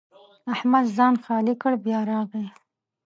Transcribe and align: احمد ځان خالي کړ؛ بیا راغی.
احمد 0.53 0.85
ځان 0.97 1.13
خالي 1.23 1.53
کړ؛ 1.61 1.73
بیا 1.85 1.99
راغی. 2.11 2.45